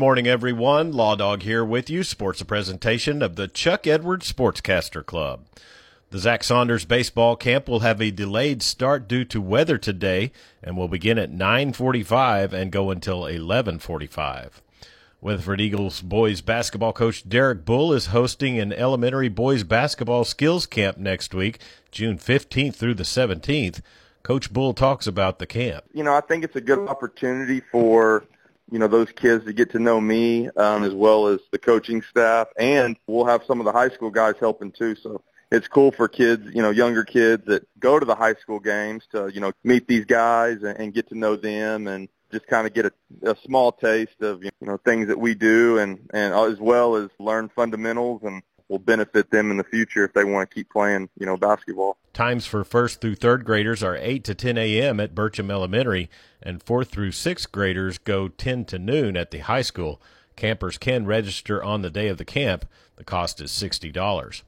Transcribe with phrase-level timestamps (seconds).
[0.00, 0.92] Morning, everyone.
[0.92, 2.02] Law Dog here with you.
[2.04, 5.44] Sports a presentation of the Chuck Edwards Sportscaster Club.
[6.08, 10.32] The Zach Saunders baseball camp will have a delayed start due to weather today
[10.62, 14.62] and will begin at 9:45 and go until 11:45.
[15.20, 20.96] Weatherford Eagles boys basketball coach Derek Bull is hosting an elementary boys basketball skills camp
[20.96, 21.60] next week,
[21.90, 23.82] June 15th through the 17th.
[24.22, 25.84] Coach Bull talks about the camp.
[25.92, 28.24] You know, I think it's a good opportunity for
[28.70, 32.02] you know those kids to get to know me um, as well as the coaching
[32.02, 34.94] staff, and we'll have some of the high school guys helping too.
[34.96, 38.60] So it's cool for kids, you know, younger kids that go to the high school
[38.60, 42.46] games to you know meet these guys and, and get to know them and just
[42.46, 46.08] kind of get a, a small taste of you know things that we do and
[46.14, 50.24] and as well as learn fundamentals and will benefit them in the future if they
[50.24, 51.98] want to keep playing, you know, basketball.
[52.14, 55.00] Times for first through third graders are 8 to 10 a.m.
[55.00, 56.08] at Burcham Elementary,
[56.40, 60.00] and fourth through sixth graders go 10 to noon at the high school.
[60.36, 62.64] Campers can register on the day of the camp.
[62.96, 64.42] The cost is $60.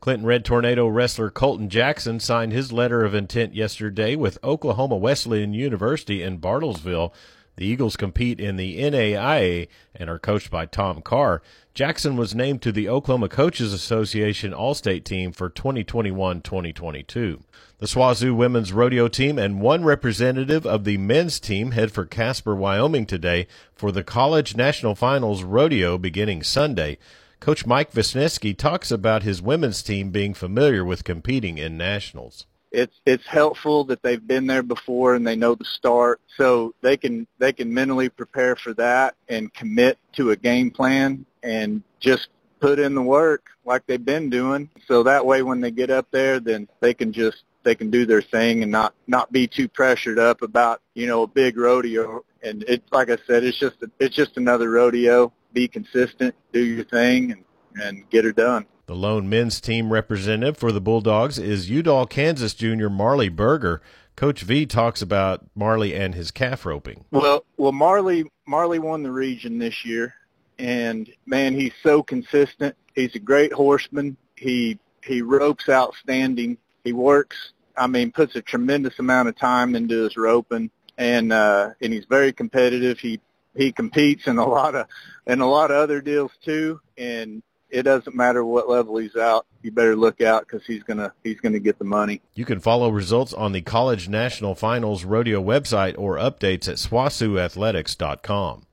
[0.00, 5.52] Clinton Red Tornado wrestler Colton Jackson signed his letter of intent yesterday with Oklahoma Wesleyan
[5.52, 7.12] University in Bartlesville
[7.56, 11.42] the Eagles compete in the NAIA and are coached by Tom Carr.
[11.74, 17.42] Jackson was named to the Oklahoma Coaches Association All-State team for 2021-2022.
[17.78, 22.54] The SWOSU women's rodeo team and one representative of the men's team head for Casper,
[22.54, 26.98] Wyoming today for the College National Finals rodeo beginning Sunday.
[27.40, 33.00] Coach Mike Wisniewski talks about his women's team being familiar with competing in nationals it's
[33.04, 36.20] it's helpful that they've been there before and they know the start.
[36.36, 41.26] So they can they can mentally prepare for that and commit to a game plan
[41.42, 42.28] and just
[42.60, 44.68] put in the work like they've been doing.
[44.86, 48.06] So that way when they get up there then they can just they can do
[48.06, 52.24] their thing and not not be too pressured up about you know a big rodeo.
[52.42, 55.32] And it's like I said it's just a, it's just another rodeo.
[55.52, 57.44] Be consistent do your thing and
[57.82, 62.54] and get her done the lone men's team representative for the Bulldogs is Udall, Kansas
[62.54, 63.80] junior Marley Berger.
[64.16, 67.04] Coach V talks about Marley and his calf roping.
[67.12, 70.12] Well, well, Marley Marley won the region this year,
[70.58, 72.74] and man, he's so consistent.
[72.96, 74.16] He's a great horseman.
[74.34, 76.58] He he ropes outstanding.
[76.82, 77.52] He works.
[77.76, 80.68] I mean, puts a tremendous amount of time into his roping,
[80.98, 82.98] and uh, and he's very competitive.
[82.98, 83.20] He
[83.54, 84.88] he competes in a lot of
[85.28, 89.46] in a lot of other deals too, and it doesn't matter what level he's out.
[89.62, 92.22] You better look out because he's gonna he's gonna get the money.
[92.34, 98.66] You can follow results on the College National Finals Rodeo website or updates at SWOSUathletics.com.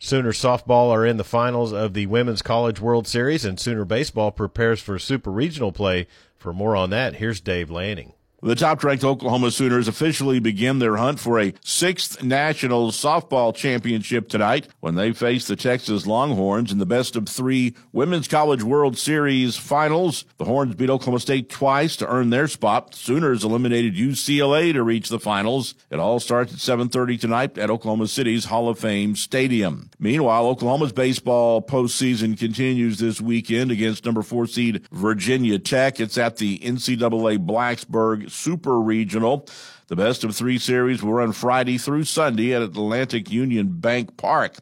[0.00, 4.30] Sooner softball are in the finals of the Women's College World Series, and Sooner baseball
[4.30, 6.06] prepares for super regional play.
[6.36, 8.12] For more on that, here's Dave Lanning.
[8.40, 14.28] The top ranked Oklahoma Sooners officially begin their hunt for a sixth national softball championship
[14.28, 18.96] tonight when they face the Texas Longhorns in the best of three Women's College World
[18.96, 20.24] Series finals.
[20.36, 22.94] The Horns beat Oklahoma State twice to earn their spot.
[22.94, 25.74] Sooners eliminated UCLA to reach the finals.
[25.90, 29.90] It all starts at 7.30 tonight at Oklahoma City's Hall of Fame Stadium.
[29.98, 35.98] Meanwhile, Oklahoma's baseball postseason continues this weekend against number four seed Virginia Tech.
[35.98, 39.46] It's at the NCAA Blacksburg Super Regional.
[39.88, 44.56] The best of three series will run Friday through Sunday at Atlantic Union Bank Park.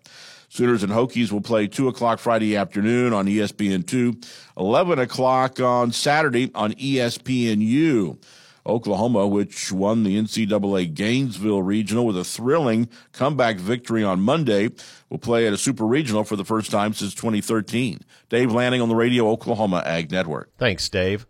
[0.48, 4.24] Sooners and Hokies will play 2 o'clock Friday afternoon on ESPN2,
[4.56, 8.18] 11 o'clock on Saturday on ESPNU.
[8.66, 14.70] Oklahoma, which won the NCAA Gainesville Regional with a thrilling comeback victory on Monday,
[15.08, 18.00] will play at a Super Regional for the first time since 2013.
[18.28, 20.50] Dave Lanning on the Radio Oklahoma Ag Network.
[20.58, 21.26] Thanks, Dave.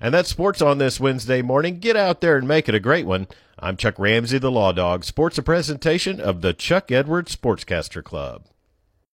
[0.00, 1.78] And that's sports on this Wednesday morning.
[1.78, 3.26] Get out there and make it a great one.
[3.58, 5.04] I'm Chuck Ramsey, the Law Dog.
[5.04, 8.44] Sports a presentation of the Chuck Edwards Sportscaster Club.